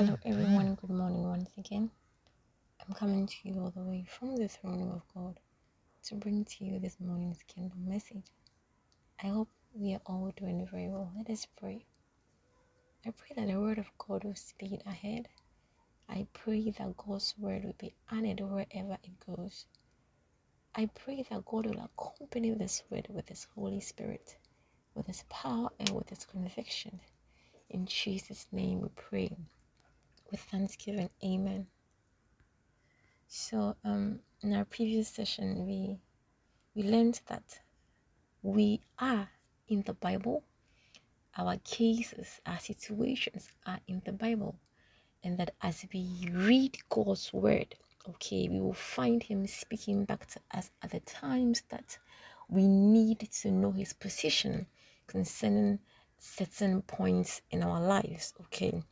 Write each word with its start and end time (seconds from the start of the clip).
Hello, 0.00 0.16
everyone. 0.24 0.78
Good 0.80 0.96
morning 0.96 1.24
once 1.24 1.50
again. 1.58 1.90
I'm 2.80 2.94
coming 2.94 3.26
to 3.26 3.36
you 3.44 3.60
all 3.60 3.70
the 3.70 3.82
way 3.82 4.06
from 4.08 4.34
the 4.34 4.48
throne 4.48 4.78
room 4.78 4.92
of 4.92 5.02
God 5.14 5.38
to 6.04 6.14
bring 6.14 6.46
to 6.46 6.64
you 6.64 6.78
this 6.78 6.96
morning's 6.98 7.42
kingdom 7.42 7.86
message. 7.86 8.24
I 9.22 9.26
hope 9.26 9.50
we 9.74 9.92
are 9.92 10.00
all 10.06 10.32
doing 10.38 10.66
very 10.72 10.88
well. 10.88 11.12
Let 11.14 11.28
us 11.28 11.46
pray. 11.58 11.84
I 13.06 13.10
pray 13.10 13.32
that 13.36 13.46
the 13.46 13.60
word 13.60 13.76
of 13.76 13.90
God 13.98 14.24
will 14.24 14.34
speed 14.36 14.82
ahead. 14.86 15.28
I 16.08 16.26
pray 16.32 16.70
that 16.70 16.96
God's 16.96 17.34
word 17.36 17.66
will 17.66 17.76
be 17.78 17.92
honored 18.10 18.40
wherever 18.40 18.96
it 19.04 19.26
goes. 19.26 19.66
I 20.74 20.86
pray 20.86 21.26
that 21.28 21.44
God 21.44 21.66
will 21.66 21.90
accompany 21.94 22.52
this 22.52 22.84
word 22.88 23.08
with 23.10 23.28
His 23.28 23.46
Holy 23.54 23.80
Spirit, 23.80 24.38
with 24.94 25.08
His 25.08 25.24
power, 25.28 25.68
and 25.78 25.90
with 25.90 26.08
His 26.08 26.24
conviction. 26.24 27.00
In 27.68 27.84
Jesus' 27.84 28.46
name 28.50 28.80
we 28.80 28.88
pray 28.96 29.36
with 30.30 30.40
thanksgiving. 30.40 31.10
Amen. 31.24 31.66
So 33.28 33.76
um 33.84 34.20
in 34.42 34.54
our 34.54 34.64
previous 34.64 35.08
session 35.08 35.66
we 35.66 35.98
we 36.74 36.82
learned 36.82 37.20
that 37.26 37.60
we 38.42 38.80
are 38.98 39.28
in 39.68 39.82
the 39.82 39.94
Bible. 39.94 40.44
Our 41.36 41.56
cases, 41.58 42.40
our 42.46 42.58
situations 42.58 43.48
are 43.66 43.80
in 43.86 44.02
the 44.04 44.12
Bible. 44.12 44.56
And 45.22 45.38
that 45.38 45.54
as 45.62 45.84
we 45.92 46.28
read 46.32 46.78
God's 46.88 47.32
word, 47.32 47.74
okay, 48.08 48.48
we 48.48 48.60
will 48.60 48.72
find 48.72 49.22
him 49.22 49.46
speaking 49.46 50.04
back 50.04 50.26
to 50.28 50.40
us 50.52 50.70
at 50.82 50.90
the 50.90 51.00
times 51.00 51.62
that 51.68 51.98
we 52.48 52.66
need 52.66 53.20
to 53.42 53.50
know 53.50 53.70
his 53.70 53.92
position 53.92 54.66
concerning 55.06 55.78
certain 56.18 56.82
points 56.82 57.42
in 57.50 57.62
our 57.62 57.80
lives, 57.80 58.32
okay? 58.42 58.82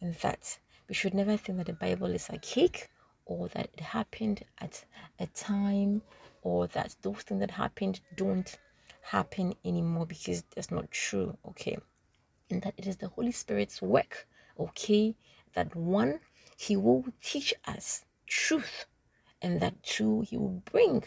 And 0.00 0.14
that 0.16 0.58
we 0.88 0.94
should 0.94 1.14
never 1.14 1.36
think 1.36 1.58
that 1.58 1.66
the 1.66 1.72
Bible 1.72 2.08
is 2.08 2.28
a 2.30 2.38
cake 2.38 2.88
or 3.24 3.48
that 3.48 3.68
it 3.72 3.80
happened 3.80 4.44
at 4.58 4.84
a 5.18 5.26
time 5.28 6.02
or 6.42 6.66
that 6.68 6.94
those 7.02 7.22
things 7.22 7.40
that 7.40 7.50
happened 7.50 8.00
don't 8.16 8.58
happen 9.02 9.54
anymore 9.64 10.06
because 10.06 10.44
that's 10.54 10.70
not 10.70 10.90
true, 10.90 11.36
okay? 11.48 11.76
And 12.50 12.62
that 12.62 12.74
it 12.76 12.86
is 12.86 12.96
the 12.96 13.08
Holy 13.08 13.32
Spirit's 13.32 13.82
work, 13.82 14.28
okay? 14.58 15.14
That 15.54 15.74
one, 15.74 16.20
He 16.56 16.76
will 16.76 17.04
teach 17.20 17.52
us 17.66 18.04
truth, 18.26 18.86
and 19.42 19.60
that 19.60 19.82
two, 19.82 20.20
He 20.22 20.36
will 20.36 20.62
bring 20.70 21.02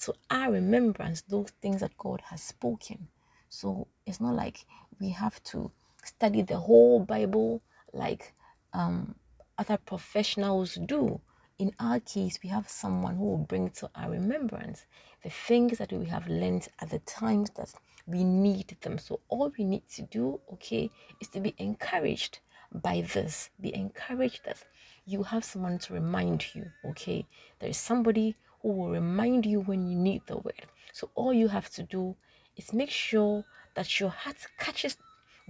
to 0.00 0.14
our 0.30 0.52
remembrance 0.52 1.22
those 1.22 1.50
things 1.62 1.80
that 1.80 1.96
God 1.98 2.20
has 2.30 2.42
spoken. 2.42 3.08
So 3.48 3.88
it's 4.04 4.20
not 4.20 4.34
like 4.34 4.66
we 5.00 5.10
have 5.10 5.42
to 5.44 5.70
study 6.04 6.42
the 6.42 6.58
whole 6.58 7.00
Bible 7.00 7.62
like 7.92 8.34
um, 8.76 9.14
other 9.58 9.78
professionals 9.78 10.74
do. 10.86 11.20
In 11.58 11.72
our 11.80 11.98
case, 12.00 12.38
we 12.42 12.50
have 12.50 12.68
someone 12.68 13.16
who 13.16 13.24
will 13.24 13.38
bring 13.38 13.70
to 13.70 13.88
our 13.94 14.10
remembrance 14.10 14.84
the 15.24 15.30
things 15.30 15.78
that 15.78 15.90
we 15.92 16.04
have 16.04 16.28
learned 16.28 16.68
at 16.80 16.90
the 16.90 16.98
times 17.00 17.48
that 17.56 17.72
we 18.06 18.22
need 18.22 18.76
them. 18.82 18.98
So, 18.98 19.20
all 19.28 19.50
we 19.58 19.64
need 19.64 19.88
to 19.96 20.02
do, 20.02 20.38
okay, 20.52 20.90
is 21.20 21.28
to 21.28 21.40
be 21.40 21.54
encouraged 21.56 22.40
by 22.70 23.00
this. 23.14 23.48
Be 23.58 23.74
encouraged 23.74 24.42
that 24.44 24.62
you 25.06 25.22
have 25.22 25.44
someone 25.44 25.78
to 25.78 25.94
remind 25.94 26.54
you, 26.54 26.66
okay? 26.90 27.24
There 27.58 27.70
is 27.70 27.78
somebody 27.78 28.36
who 28.60 28.72
will 28.72 28.90
remind 28.90 29.46
you 29.46 29.60
when 29.60 29.88
you 29.88 29.96
need 29.96 30.22
the 30.26 30.36
word. 30.36 30.66
So, 30.92 31.10
all 31.14 31.32
you 31.32 31.48
have 31.48 31.70
to 31.70 31.82
do 31.82 32.14
is 32.56 32.74
make 32.74 32.90
sure 32.90 33.42
that 33.74 33.98
your 33.98 34.10
heart 34.10 34.36
catches 34.58 34.98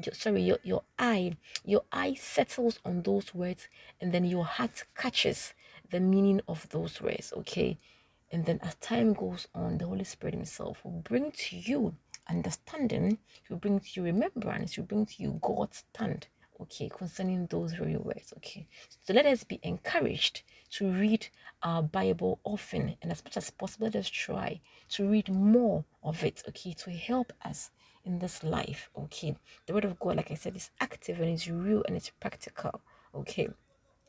your, 0.04 0.14
sorry 0.14 0.42
your, 0.42 0.58
your 0.62 0.82
eye 0.98 1.36
your 1.64 1.82
eye 1.92 2.14
settles 2.14 2.78
on 2.84 3.02
those 3.02 3.34
words 3.34 3.68
and 4.00 4.12
then 4.12 4.24
your 4.24 4.44
heart 4.44 4.84
catches 4.96 5.54
the 5.90 6.00
meaning 6.00 6.40
of 6.48 6.68
those 6.70 7.00
words 7.00 7.32
okay? 7.36 7.78
And 8.32 8.44
then 8.44 8.58
as 8.62 8.74
time 8.76 9.12
goes 9.12 9.46
on 9.54 9.78
the 9.78 9.86
holy 9.86 10.04
spirit 10.04 10.34
himself 10.34 10.84
will 10.84 11.02
bring 11.02 11.30
to 11.30 11.56
you 11.56 11.94
understanding 12.28 13.18
he 13.30 13.52
will 13.52 13.60
bring 13.60 13.78
to 13.78 13.88
you 13.94 14.02
remembrance 14.02 14.74
he 14.74 14.80
will 14.80 14.88
bring 14.88 15.06
to 15.06 15.22
you 15.22 15.38
god's 15.40 15.84
stand 15.94 16.26
okay 16.60 16.88
concerning 16.88 17.46
those 17.46 17.72
very 17.72 17.96
words 17.96 18.32
okay? 18.36 18.66
So 19.02 19.12
let 19.12 19.26
us 19.26 19.44
be 19.44 19.60
encouraged 19.62 20.42
to 20.72 20.90
read 20.90 21.26
our 21.62 21.82
bible 21.82 22.40
often 22.44 22.96
and 23.00 23.12
as 23.12 23.22
much 23.24 23.36
as 23.36 23.50
possible 23.50 23.86
let 23.86 23.96
us 23.96 24.08
try 24.08 24.60
to 24.90 25.08
read 25.08 25.28
more 25.28 25.84
of 26.02 26.22
it 26.24 26.42
okay 26.48 26.72
to 26.72 26.90
help 26.90 27.32
us 27.44 27.70
in 28.06 28.18
this 28.18 28.42
life. 28.42 28.88
Okay, 28.96 29.36
the 29.66 29.74
word 29.74 29.84
of 29.84 29.98
God, 29.98 30.16
like 30.16 30.30
I 30.30 30.34
said, 30.34 30.56
is 30.56 30.70
active 30.80 31.20
and 31.20 31.28
it's 31.28 31.48
real 31.48 31.82
and 31.86 31.96
it's 31.96 32.10
practical. 32.10 32.80
Okay, 33.14 33.48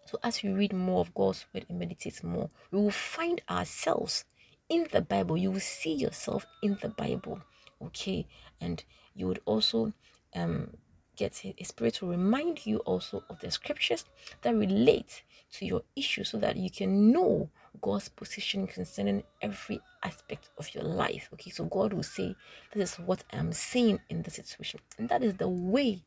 so 0.06 0.18
as 0.24 0.42
we 0.42 0.52
read 0.52 0.74
more 0.74 1.02
of 1.02 1.14
God's 1.14 1.46
word 1.54 1.66
and 1.68 1.80
meditate 1.80 2.24
more, 2.24 2.50
we 2.72 2.80
will 2.80 2.92
find 2.92 3.42
ourselves 3.50 4.26
in 4.70 4.88
the 4.92 5.02
Bible. 5.02 5.38
You 5.38 5.52
will 5.52 5.60
see 5.60 5.94
yourself 5.94 6.46
in 6.64 6.78
the 6.82 6.90
Bible. 6.90 7.42
Okay, 7.82 8.28
and 8.62 8.84
you 9.16 9.28
would 9.28 9.42
also 9.46 9.94
um 10.36 10.70
get 11.16 11.44
a 11.44 11.64
spirit 11.64 11.96
to 11.96 12.10
remind 12.10 12.66
you 12.66 12.78
also 12.80 13.24
of 13.30 13.40
the 13.40 13.50
scriptures 13.50 14.06
that 14.44 14.56
relate 14.56 15.24
to 15.52 15.66
your 15.66 15.82
issue 15.96 16.24
so 16.24 16.38
that 16.38 16.56
you 16.56 16.70
can 16.70 17.12
know 17.12 17.50
God's 17.82 18.10
position 18.10 18.68
concerning 18.68 19.24
every 19.42 19.80
aspect 20.04 20.50
of 20.58 20.74
your 20.74 20.84
life. 20.84 21.30
Okay, 21.34 21.52
so 21.52 21.66
God 21.66 21.94
will 21.94 22.04
say, 22.04 22.36
This 22.74 22.94
is 22.94 23.00
what 23.00 23.24
I'm 23.32 23.54
seeing 23.54 24.00
in 24.10 24.24
the 24.24 24.32
situation. 24.32 24.80
And 24.98 25.10
that 25.10 25.24
is 25.24 25.36
the 25.36 25.48
way 25.48 26.04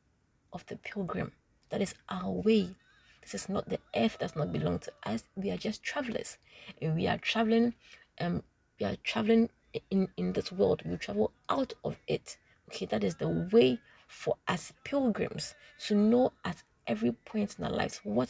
of 0.52 0.64
the 0.66 0.76
pilgrim. 0.76 1.32
That 1.70 1.80
is 1.80 1.94
our 2.08 2.30
way. 2.30 2.74
This 3.22 3.34
is 3.34 3.48
not 3.48 3.68
the 3.68 3.78
earth 3.94 4.18
does 4.18 4.34
not 4.34 4.52
belong 4.52 4.78
to 4.80 4.92
us. 5.04 5.24
We 5.36 5.50
are 5.50 5.56
just 5.56 5.82
travelers. 5.82 6.38
And 6.80 6.94
we 6.94 7.06
are 7.06 7.18
traveling, 7.18 7.74
um, 8.20 8.42
we 8.78 8.86
are 8.86 8.96
traveling 9.04 9.50
in, 9.90 10.08
in 10.16 10.32
this 10.32 10.50
world. 10.50 10.82
We 10.84 10.96
travel 10.96 11.32
out 11.48 11.72
of 11.84 11.96
it. 12.06 12.36
Okay, 12.68 12.86
that 12.86 13.04
is 13.04 13.16
the 13.16 13.28
way 13.28 13.78
for 14.08 14.36
us 14.48 14.72
pilgrims 14.84 15.54
to 15.86 15.94
know 15.94 16.32
at 16.44 16.62
every 16.90 17.12
point 17.12 17.56
in 17.58 17.64
our 17.64 17.70
lives. 17.70 18.00
What 18.02 18.28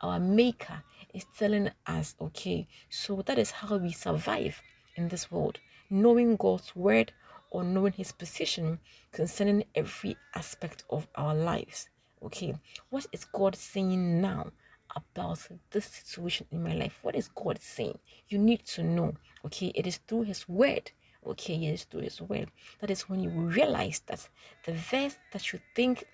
our 0.00 0.18
maker 0.20 0.82
is 1.14 1.24
telling 1.38 1.70
us 1.86 2.14
okay 2.20 2.66
so 2.90 3.22
that 3.22 3.38
is 3.38 3.50
how 3.50 3.76
we 3.76 3.92
survive 3.92 4.60
in 4.96 5.08
this 5.08 5.30
world 5.30 5.58
knowing 5.90 6.36
god's 6.36 6.74
word 6.76 7.12
or 7.50 7.64
knowing 7.64 7.92
his 7.92 8.12
position 8.12 8.78
concerning 9.12 9.64
every 9.74 10.16
aspect 10.34 10.84
of 10.90 11.06
our 11.14 11.34
lives 11.34 11.88
okay? 12.24 12.54
What 12.90 13.06
is 13.12 13.24
god 13.24 13.56
saying 13.56 14.20
now 14.20 14.52
about 14.94 15.40
this 15.70 15.86
situation 15.86 16.46
in 16.50 16.62
my 16.62 16.74
life? 16.74 16.98
What 17.02 17.14
is 17.14 17.28
god 17.28 17.58
saying? 17.60 17.98
You 18.28 18.38
need 18.38 18.64
to 18.66 18.82
know 18.82 19.14
okay? 19.44 19.72
It 19.74 19.86
is 19.86 19.98
through 20.08 20.22
his 20.22 20.48
word 20.48 20.90
okay? 21.26 21.54
Yes 21.54 21.84
through 21.84 22.02
his 22.02 22.20
word. 22.20 22.50
That 22.80 22.90
is 22.90 23.08
when 23.08 23.20
you 23.20 23.30
realize 23.30 24.00
that 24.06 24.28
the 24.64 24.72
verse 24.72 25.16
that 25.32 25.52
you 25.52 25.60
think 25.74 26.04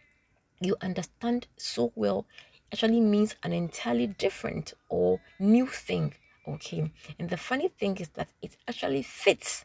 you 0.60 0.76
understand 0.80 1.46
so 1.56 1.92
well 1.94 2.26
actually 2.72 3.00
means 3.00 3.36
an 3.42 3.52
entirely 3.52 4.06
different 4.06 4.74
or 4.88 5.20
new 5.38 5.66
thing. 5.66 6.14
Okay. 6.46 6.90
And 7.18 7.28
the 7.28 7.36
funny 7.36 7.68
thing 7.68 7.96
is 7.98 8.08
that 8.10 8.28
it 8.42 8.56
actually 8.66 9.02
fits 9.02 9.64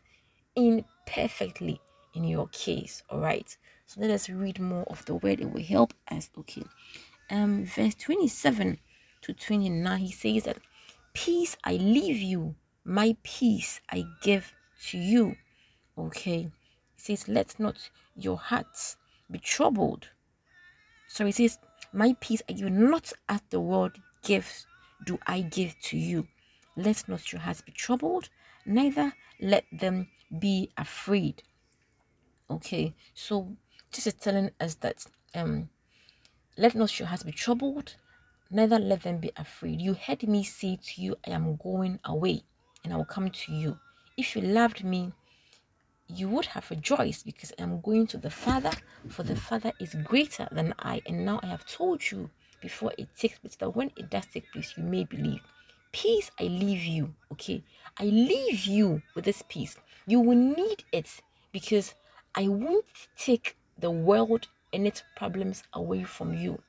in 0.55 0.85
perfectly 1.05 1.81
in 2.13 2.23
your 2.23 2.47
case. 2.47 3.03
All 3.09 3.19
right. 3.19 3.55
So 3.85 4.01
let 4.01 4.09
us 4.09 4.29
read 4.29 4.59
more 4.59 4.83
of 4.87 5.05
the 5.05 5.15
word. 5.15 5.41
It 5.41 5.51
will 5.51 5.63
help 5.63 5.93
us. 6.09 6.29
Okay. 6.37 6.63
Um, 7.29 7.65
verse 7.65 7.95
27 7.95 8.77
to 9.21 9.33
29, 9.33 9.99
he 9.99 10.11
says 10.11 10.43
that 10.43 10.57
peace 11.13 11.55
I 11.63 11.73
leave 11.73 12.17
you, 12.17 12.55
my 12.83 13.15
peace 13.23 13.81
I 13.89 14.03
give 14.21 14.53
to 14.89 14.97
you. 14.97 15.35
Okay. 15.97 16.51
He 16.95 17.15
says, 17.15 17.27
Let 17.27 17.59
not 17.59 17.89
your 18.15 18.37
hearts 18.37 18.97
be 19.31 19.39
troubled, 19.39 20.09
so 21.13 21.27
it 21.27 21.35
says, 21.35 21.59
My 21.93 22.15
peace 22.19 22.41
I 22.49 22.53
give 22.53 22.71
not 22.71 23.13
as 23.29 23.39
the 23.51 23.59
world 23.59 23.91
gives, 24.23 24.65
do 25.05 25.19
I 25.27 25.41
give 25.41 25.79
to 25.81 25.95
you. 25.95 26.27
Let 26.75 27.07
not 27.07 27.31
your 27.31 27.39
hearts 27.39 27.61
be 27.61 27.71
troubled, 27.71 28.29
neither 28.65 29.13
let 29.39 29.63
them 29.71 30.07
be 30.39 30.71
afraid. 30.75 31.43
Okay, 32.49 32.95
so 33.13 33.55
this 33.91 34.07
is 34.07 34.15
telling 34.15 34.49
us 34.59 34.73
that 34.75 35.05
um 35.35 35.69
let 36.57 36.73
not 36.73 36.97
your 36.97 37.07
hearts 37.07 37.21
be 37.21 37.31
troubled, 37.31 37.95
neither 38.49 38.79
let 38.79 39.03
them 39.03 39.19
be 39.19 39.31
afraid. 39.37 39.79
You 39.81 39.93
heard 39.93 40.27
me 40.27 40.43
say 40.43 40.79
to 40.81 40.99
you, 40.99 41.15
I 41.27 41.29
am 41.29 41.57
going 41.57 41.99
away, 42.05 42.41
and 42.83 42.91
I 42.91 42.95
will 42.97 43.05
come 43.05 43.29
to 43.29 43.53
you. 43.53 43.77
If 44.17 44.35
you 44.35 44.41
loved 44.41 44.83
me, 44.83 45.13
you 46.07 46.29
would 46.29 46.45
have 46.47 46.69
rejoiced 46.69 47.25
because 47.25 47.51
I 47.57 47.63
am 47.63 47.81
going 47.81 48.07
to 48.07 48.17
the 48.17 48.29
Father, 48.29 48.71
for 49.09 49.23
the 49.23 49.35
Father 49.35 49.71
is 49.79 49.95
greater 50.03 50.47
than 50.51 50.73
I. 50.79 51.01
And 51.05 51.25
now 51.25 51.39
I 51.43 51.47
have 51.47 51.65
told 51.65 52.11
you 52.11 52.29
before 52.61 52.93
it 52.97 53.09
takes 53.17 53.39
place 53.39 53.55
that 53.57 53.75
when 53.75 53.91
it 53.97 54.09
does 54.09 54.25
take 54.25 54.51
place, 54.51 54.73
you 54.77 54.83
may 54.83 55.03
believe. 55.03 55.41
Peace 55.91 56.31
I 56.39 56.43
leave 56.43 56.83
you, 56.83 57.13
okay? 57.31 57.63
I 57.97 58.05
leave 58.05 58.65
you 58.65 59.01
with 59.15 59.25
this 59.25 59.43
peace. 59.47 59.77
You 60.07 60.19
will 60.19 60.37
need 60.37 60.83
it 60.91 61.21
because 61.51 61.93
I 62.35 62.47
won't 62.47 62.85
take 63.17 63.55
the 63.77 63.91
world 63.91 64.47
and 64.71 64.87
its 64.87 65.03
problems 65.15 65.63
away 65.73 66.03
from 66.03 66.33
you. 66.33 66.61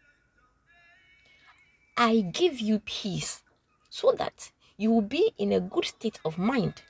I 1.96 2.20
give 2.32 2.60
you 2.60 2.81
peace 2.81 3.42
so 3.88 4.12
that 4.19 4.50
you 4.76 4.90
will 4.90 5.02
be 5.02 5.32
in 5.38 5.52
a 5.52 5.60
good 5.60 5.84
state 5.84 6.19
of 6.25 6.36
mind, 6.36 6.82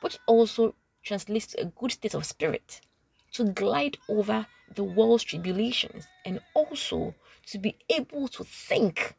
which 0.00 0.18
also 0.26 0.74
translates 1.02 1.48
to 1.48 1.62
a 1.62 1.64
good 1.66 1.92
state 1.92 2.14
of 2.14 2.24
spirit 2.24 2.80
to 3.32 3.44
glide 3.44 3.98
over 4.08 4.46
the 4.74 4.84
world's 4.84 5.24
tribulations 5.24 6.06
and 6.24 6.40
also 6.54 7.14
to 7.46 7.58
be 7.58 7.76
able 7.88 8.28
to 8.28 8.44
think, 8.44 9.14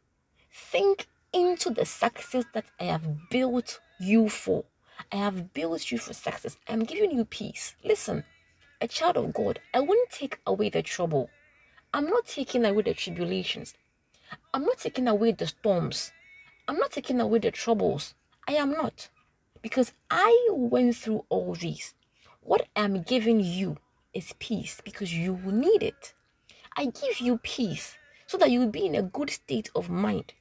think 0.53 1.07
into 1.33 1.69
the 1.69 1.85
success 1.85 2.45
that 2.53 2.65
I 2.79 2.85
have 2.85 3.29
built 3.29 3.79
you 3.99 4.29
for. 4.29 4.65
I 5.11 5.17
have 5.17 5.53
built 5.53 5.91
you 5.91 5.97
for 5.97 6.13
success. 6.13 6.57
I'm 6.67 6.83
giving 6.83 7.11
you 7.11 7.25
peace. 7.25 7.75
Listen, 7.83 8.23
a 8.81 8.87
child 8.87 9.17
of 9.17 9.33
God, 9.33 9.59
I 9.73 9.79
won't 9.79 10.09
take 10.09 10.39
away 10.45 10.69
the 10.69 10.83
trouble. 10.83 11.29
I'm 11.93 12.05
not 12.05 12.27
taking 12.27 12.65
away 12.65 12.83
the 12.83 12.93
tribulations. 12.93 13.73
I'm 14.53 14.63
not 14.63 14.77
taking 14.77 15.07
away 15.07 15.31
the 15.33 15.47
storms. 15.47 16.11
I'm 16.67 16.77
not 16.77 16.91
taking 16.91 17.19
away 17.19 17.39
the 17.39 17.51
troubles. 17.51 18.13
I 18.47 18.53
am 18.53 18.71
not. 18.71 19.09
Because 19.61 19.93
I 20.09 20.49
went 20.51 20.95
through 20.95 21.25
all 21.29 21.53
these. 21.53 21.93
What 22.41 22.67
I'm 22.75 23.03
giving 23.03 23.39
you 23.39 23.77
is 24.13 24.33
peace 24.39 24.81
because 24.83 25.13
you 25.13 25.33
will 25.33 25.53
need 25.53 25.83
it. 25.83 26.13
I 26.75 26.85
give 26.85 27.19
you 27.19 27.37
peace 27.37 27.97
so 28.25 28.37
that 28.37 28.49
you 28.49 28.59
will 28.61 28.71
be 28.71 28.85
in 28.85 28.95
a 28.95 29.03
good 29.03 29.29
state 29.29 29.69
of 29.75 29.89
mind 29.89 30.33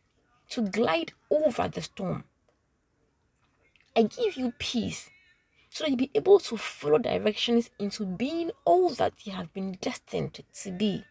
to 0.51 0.63
glide 0.63 1.13
over 1.31 1.69
the 1.69 1.83
storm. 1.83 2.25
I 3.97 4.05
give 4.05 4.37
you 4.37 4.53
peace 4.59 5.11
so 5.69 5.85
that 5.85 5.91
you'll 5.91 5.99
be 5.99 6.11
able 6.15 6.41
to 6.41 6.57
follow 6.57 6.99
directions 6.99 7.71
into 7.79 8.05
being 8.05 8.51
all 8.65 8.91
that 8.91 9.13
you 9.25 9.33
have 9.33 9.53
been 9.53 9.79
destined 9.81 10.41
to 10.63 10.71
be, 10.71 11.05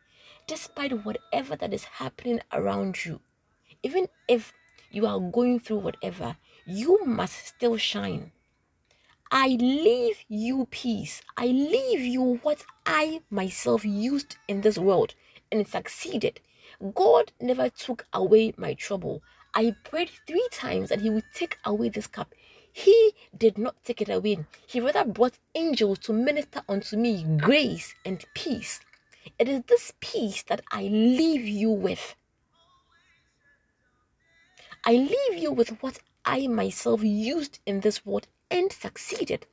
despite 0.48 1.06
whatever 1.06 1.56
that 1.56 1.74
is 1.74 1.84
happening 1.84 2.42
around 2.52 3.06
you. 3.06 3.22
Even 3.84 4.08
if 4.28 4.54
you 4.92 5.06
are 5.06 5.20
going 5.20 5.60
through 5.60 5.80
whatever, 5.80 6.38
you 6.66 7.00
must 7.06 7.48
still 7.48 7.78
shine. 7.78 8.32
I 9.32 9.50
leave 9.50 10.18
you 10.28 10.68
peace. 10.72 11.22
I 11.38 11.46
leave 11.48 12.02
you 12.02 12.40
what 12.42 12.64
I 12.86 13.22
myself 13.30 13.86
used 13.86 14.38
in 14.48 14.62
this 14.62 14.80
world 14.80 15.14
and 15.52 15.68
succeeded. 15.68 16.40
God 16.96 17.32
never 17.40 17.70
took 17.70 18.08
away 18.12 18.54
my 18.58 18.74
trouble. 18.74 19.22
I 19.54 19.76
prayed 19.84 20.10
three 20.26 20.48
times 20.52 20.90
that 20.90 21.02
He 21.02 21.10
would 21.10 21.26
take 21.34 21.58
away 21.64 21.90
this 21.90 22.08
cup. 22.08 22.34
He 22.72 23.14
did 23.38 23.58
not 23.58 23.84
take 23.84 24.02
it 24.02 24.10
away. 24.10 24.46
He 24.66 24.80
rather 24.80 25.06
brought 25.06 25.38
angels 25.54 26.00
to 26.00 26.14
minister 26.14 26.62
unto 26.68 26.98
me 26.98 27.24
grace 27.38 27.94
and 28.06 28.24
peace. 28.34 28.80
It 29.38 29.48
is 29.50 29.62
this 29.68 29.94
peace 30.00 30.44
that 30.44 30.62
I 30.72 30.84
leave 30.84 31.46
you 31.46 31.70
with. 31.70 32.16
I 34.86 34.94
leave 34.94 35.42
you 35.42 35.52
with 35.52 35.82
what 35.84 36.00
I 36.26 36.48
myself 36.48 37.04
used 37.04 37.60
in 37.66 37.82
this 37.82 38.06
world 38.06 38.28
and 38.50 38.72
succeeded. 38.72 39.46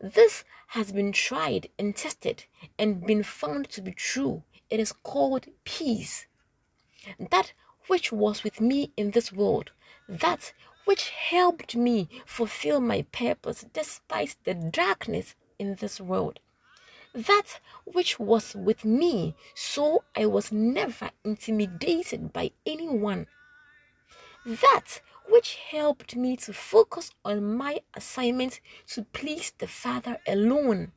This 0.00 0.44
has 0.68 0.92
been 0.92 1.12
tried 1.12 1.68
and 1.78 1.96
tested 1.96 2.44
and 2.78 3.06
been 3.06 3.22
found 3.22 3.68
to 3.70 3.82
be 3.82 3.92
true. 3.92 4.42
It 4.68 4.78
is 4.78 4.92
called 4.92 5.46
peace. 5.64 6.26
That 7.30 7.52
which 7.88 8.12
was 8.12 8.44
with 8.44 8.60
me 8.60 8.92
in 8.96 9.10
this 9.10 9.32
world, 9.32 9.72
that 10.08 10.52
which 10.84 11.10
helped 11.10 11.74
me 11.74 12.08
fulfill 12.26 12.80
my 12.80 13.02
purpose 13.12 13.64
despite 13.72 14.36
the 14.44 14.54
darkness 14.54 15.34
in 15.58 15.76
this 15.76 16.00
world. 16.00 16.40
That 17.14 17.60
which 17.84 18.20
was 18.20 18.54
with 18.54 18.84
me, 18.84 19.34
so 19.54 20.04
I 20.14 20.26
was 20.26 20.52
never 20.52 21.10
intimidated 21.24 22.32
by 22.32 22.52
anyone. 22.64 23.26
That 24.46 25.02
which 25.28 25.56
helped 25.56 26.16
me 26.16 26.36
to 26.36 26.52
focus 26.52 27.10
on 27.24 27.56
my 27.56 27.80
assignment 27.94 28.60
to 28.88 29.02
please 29.02 29.52
the 29.58 29.68
Father 29.68 30.18
alone. 30.26 30.92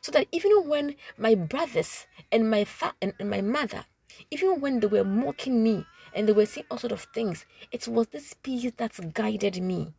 So 0.00 0.10
that 0.12 0.26
even 0.32 0.68
when 0.68 0.96
my 1.18 1.34
brothers 1.34 2.06
and 2.32 2.50
my 2.50 2.64
fa- 2.64 2.94
and, 3.02 3.12
and 3.20 3.28
my 3.28 3.40
mother, 3.40 3.84
even 4.30 4.60
when 4.60 4.80
they 4.80 4.86
were 4.86 5.04
mocking 5.04 5.62
me 5.62 5.84
and 6.14 6.26
they 6.26 6.32
were 6.32 6.46
saying 6.46 6.66
all 6.70 6.78
sort 6.78 6.92
of 6.92 7.06
things, 7.14 7.44
it 7.72 7.86
was 7.86 8.08
this 8.08 8.34
peace 8.34 8.72
that 8.78 9.12
guided 9.12 9.62
me. 9.62 9.92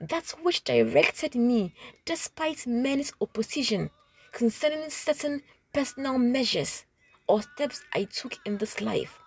That 0.00 0.34
which 0.42 0.64
directed 0.64 1.34
me 1.34 1.74
despite 2.04 2.66
men's 2.66 3.12
opposition 3.20 3.90
concerning 4.32 4.90
certain 4.90 5.42
personal 5.72 6.18
measures 6.18 6.84
or 7.28 7.42
steps 7.42 7.82
I 7.94 8.04
took 8.04 8.36
in 8.44 8.58
this 8.58 8.80
life. 8.80 9.20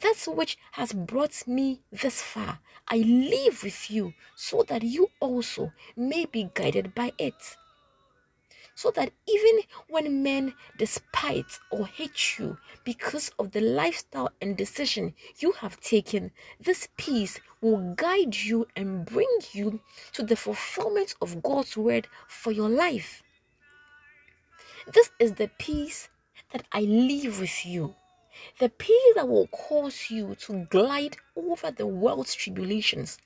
That's 0.00 0.26
which 0.26 0.58
has 0.72 0.92
brought 0.92 1.46
me 1.46 1.82
this 1.92 2.20
far. 2.20 2.58
I 2.88 2.96
live 2.96 3.62
with 3.62 3.92
you 3.92 4.12
so 4.34 4.64
that 4.64 4.82
you 4.82 5.08
also 5.20 5.72
may 5.94 6.24
be 6.24 6.50
guided 6.52 6.96
by 6.96 7.12
it. 7.16 7.56
So 8.74 8.90
that 8.90 9.12
even 9.28 9.60
when 9.88 10.24
men 10.24 10.54
despise 10.76 11.60
or 11.70 11.86
hate 11.86 12.40
you 12.40 12.58
because 12.82 13.30
of 13.38 13.52
the 13.52 13.60
lifestyle 13.60 14.30
and 14.40 14.56
decision 14.56 15.14
you 15.38 15.52
have 15.52 15.78
taken, 15.78 16.32
this 16.58 16.88
peace 16.96 17.38
will 17.60 17.94
guide 17.94 18.34
you 18.34 18.66
and 18.74 19.06
bring 19.06 19.30
you 19.52 19.78
to 20.14 20.24
the 20.24 20.34
fulfillment 20.34 21.14
of 21.22 21.40
God's 21.40 21.76
word 21.76 22.08
for 22.26 22.50
your 22.50 22.68
life. 22.68 23.22
This 24.92 25.12
is 25.20 25.34
the 25.34 25.50
peace 25.56 26.08
that 26.52 26.66
I 26.72 26.80
live 26.80 27.38
with 27.38 27.64
you 27.64 27.94
the 28.58 28.68
peace 28.68 29.14
that 29.14 29.28
will 29.28 29.46
cause 29.48 30.10
you 30.10 30.34
to 30.36 30.66
glide 30.70 31.16
over 31.36 31.70
the 31.70 31.86
world's 31.86 32.34
tribulations. 32.34 33.18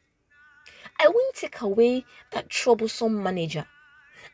I 1.00 1.08
won't 1.08 1.34
take 1.34 1.60
away 1.60 2.04
that 2.32 2.50
troublesome 2.50 3.22
manager. 3.22 3.66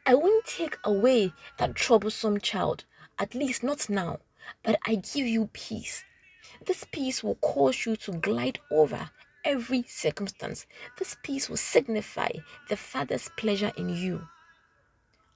I 0.07 0.15
won't 0.15 0.45
take 0.47 0.79
away 0.85 1.33
that 1.59 1.75
troublesome 1.75 2.41
child, 2.41 2.85
at 3.19 3.35
least 3.35 3.63
not 3.63 3.89
now, 3.89 4.21
but 4.63 4.79
I 4.87 4.97
give 4.97 5.27
you 5.27 5.49
peace. 5.53 6.05
This 6.67 6.85
peace 6.91 7.23
will 7.23 7.37
cause 7.37 7.87
you 7.87 7.97
to 7.97 8.13
glide 8.13 8.59
over 8.71 9.11
every 9.45 9.85
circumstance. 9.87 10.67
This 10.99 11.17
peace 11.23 11.49
will 11.49 11.57
signify 11.57 12.31
the 12.69 12.77
Father's 12.77 13.29
pleasure 13.37 13.73
in 13.77 13.91
you. 13.91 14.27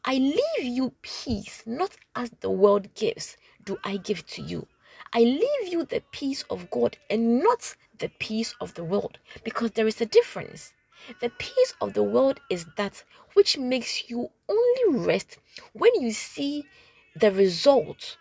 I 0.04 0.14
leave 0.14 0.64
you 0.64 0.94
peace, 1.02 1.62
not 1.66 1.94
as 2.16 2.30
the 2.40 2.50
world 2.50 2.94
gives, 2.94 3.36
do 3.64 3.78
I 3.84 3.98
give 3.98 4.26
to 4.28 4.42
you. 4.42 4.66
I 5.12 5.20
leave 5.20 5.72
you 5.72 5.84
the 5.84 6.02
peace 6.12 6.44
of 6.50 6.70
God 6.70 6.98
and 7.08 7.42
not 7.42 7.74
the 7.98 8.10
peace 8.18 8.54
of 8.60 8.74
the 8.74 8.84
world 8.84 9.18
because 9.42 9.72
there 9.72 9.86
is 9.86 10.00
a 10.00 10.06
difference. 10.06 10.72
The 11.20 11.30
peace 11.30 11.74
of 11.80 11.94
the 11.94 12.02
world 12.02 12.40
is 12.50 12.66
that 12.76 13.04
which 13.34 13.56
makes 13.56 14.10
you 14.10 14.30
only 14.48 15.06
rest 15.06 15.38
when 15.72 15.94
you 16.00 16.12
see 16.12 16.64
the 17.16 17.32
result. 17.32 18.18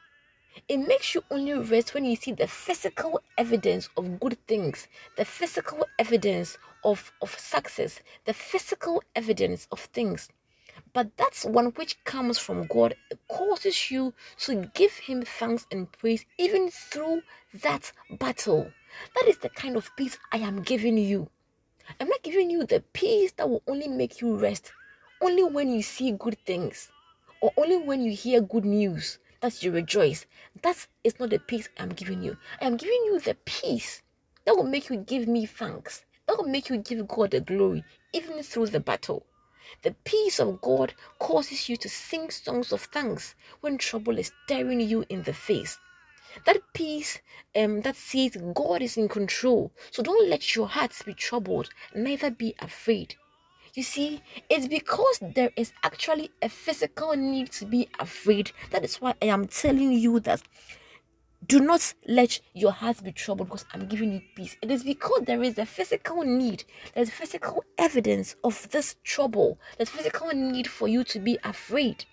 It 0.70 0.78
makes 0.78 1.14
you 1.14 1.24
only 1.30 1.54
rest 1.54 1.94
when 1.94 2.06
you 2.06 2.16
see 2.16 2.32
the 2.32 2.48
physical 2.48 3.20
evidence 3.38 3.90
of 3.98 4.20
good 4.20 4.38
things, 4.48 4.88
the 5.18 5.26
physical 5.26 5.86
evidence 6.00 6.58
of, 6.84 7.12
of 7.22 7.38
success, 7.38 8.00
the 8.26 8.34
physical 8.34 9.04
evidence 9.16 9.68
of 9.72 9.80
things. 9.80 10.30
But 10.94 11.16
that's 11.18 11.46
one 11.46 11.68
which 11.76 12.04
comes 12.04 12.38
from 12.38 12.68
God. 12.68 12.96
Causes 13.30 13.92
you 13.92 14.14
to 14.40 14.70
give 14.74 14.94
Him 14.94 15.24
thanks 15.24 15.66
and 15.72 15.92
praise 15.92 16.26
even 16.38 16.70
through 16.70 17.22
that 17.62 17.92
battle. 18.20 18.72
That 19.16 19.28
is 19.28 19.38
the 19.38 19.50
kind 19.50 19.76
of 19.76 19.90
peace 19.96 20.18
I 20.32 20.38
am 20.38 20.62
giving 20.62 20.98
you. 20.98 21.30
I'm 22.00 22.10
not 22.10 22.24
giving 22.24 22.50
you 22.50 22.66
the 22.66 22.82
peace 22.94 23.32
that 23.34 23.50
will 23.50 23.64
only 23.68 23.88
make 23.88 24.22
you 24.22 24.38
rest 24.38 24.72
only 25.22 25.44
when 25.44 25.72
you 25.72 25.82
see 25.82 26.12
good 26.12 26.38
things 26.46 26.92
or 27.42 27.52
only 27.58 27.78
when 27.78 28.04
you 28.04 28.12
hear 28.12 28.42
good 28.42 28.66
news 28.66 29.20
that 29.42 29.64
you 29.64 29.72
rejoice. 29.72 30.26
That 30.64 30.88
is 31.04 31.20
not 31.20 31.30
the 31.30 31.40
peace 31.40 31.70
I'm 31.80 31.90
giving 31.90 32.22
you. 32.22 32.38
I 32.62 32.66
am 32.66 32.78
giving 32.78 33.02
you 33.06 33.20
the 33.20 33.36
peace 33.46 34.02
that 34.46 34.56
will 34.56 34.64
make 34.64 34.90
you 34.90 34.98
give 34.98 35.28
me 35.28 35.46
thanks, 35.46 36.06
that 36.28 36.38
will 36.38 36.48
make 36.48 36.70
you 36.70 36.78
give 36.78 37.08
God 37.08 37.32
the 37.32 37.42
glory 37.42 37.84
even 38.14 38.44
through 38.44 38.68
the 38.68 38.80
battle. 38.80 39.26
The 39.84 39.96
peace 40.04 40.40
of 40.40 40.62
God 40.62 40.94
causes 41.20 41.70
you 41.70 41.78
to 41.78 41.90
sing 41.90 42.30
songs 42.32 42.72
of 42.72 42.82
thanks 42.82 43.36
when 43.62 43.78
trouble 43.78 44.18
is 44.18 44.32
staring 44.46 44.82
you 44.82 45.06
in 45.10 45.24
the 45.24 45.34
face. 45.34 45.78
That 46.46 46.62
peace 46.74 47.20
um, 47.56 47.82
that 47.82 47.96
says 47.96 48.38
God 48.54 48.82
is 48.82 48.98
in 48.98 49.08
control. 49.10 49.72
So 49.92 50.04
don't 50.04 50.30
let 50.30 50.56
your 50.56 50.68
hearts 50.68 51.04
be 51.04 51.14
troubled, 51.14 51.70
neither 51.96 52.30
be 52.30 52.56
afraid. 52.60 53.16
You 53.74 53.84
see, 53.84 54.22
it's 54.50 54.68
because 54.68 55.20
there 55.22 55.52
is 55.56 55.72
actually 55.84 56.32
a 56.42 56.50
physical 56.50 57.16
need 57.16 57.52
to 57.54 57.66
be 57.66 57.88
afraid. 58.00 58.52
That 58.72 58.84
is 58.84 59.00
why 59.00 59.14
I 59.22 59.26
am 59.26 59.48
telling 59.48 59.92
you 59.94 60.20
that 60.22 60.42
do 61.48 61.60
not 61.60 61.94
let 62.08 62.40
your 62.54 62.72
heart 62.72 63.04
be 63.04 63.12
troubled 63.12 63.50
because 63.50 63.66
I'm 63.74 63.88
giving 63.88 64.12
you 64.14 64.22
peace. 64.36 64.58
It 64.62 64.70
is 64.70 64.84
because 64.84 65.24
there 65.26 65.42
is 65.44 65.58
a 65.58 65.66
physical 65.66 66.24
need, 66.24 66.64
there's 66.94 67.10
physical 67.10 67.64
evidence 67.78 68.36
of 68.44 68.70
this 68.70 68.96
trouble, 69.04 69.58
there's 69.78 69.90
physical 69.90 70.30
need 70.34 70.68
for 70.68 70.88
you 70.88 71.04
to 71.06 71.20
be 71.20 71.38
afraid. 71.44 72.06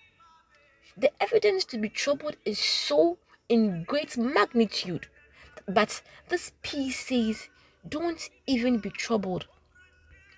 The 0.97 1.11
evidence 1.21 1.65
to 1.65 1.77
be 1.77 1.89
troubled 1.89 2.37
is 2.45 2.59
so 2.59 3.17
in 3.49 3.83
great 3.83 4.17
magnitude 4.17 5.07
But 5.67 6.01
this 6.29 6.51
peace 6.61 6.99
says, 7.07 7.49
don't 7.87 8.29
even 8.47 8.79
be 8.79 8.89
troubled 8.91 9.47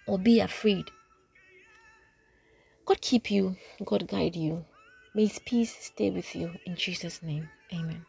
or 0.08 0.18
be 0.18 0.40
afraid. 0.40 0.90
God 2.86 3.02
keep 3.02 3.30
you, 3.30 3.58
God 3.84 4.08
guide 4.08 4.36
you. 4.36 4.66
May 5.14 5.26
His 5.26 5.40
peace 5.40 5.76
stay 5.80 6.10
with 6.10 6.34
you 6.36 6.54
in 6.66 6.76
Jesus' 6.76 7.22
name. 7.22 7.50
Amen. 7.74 8.06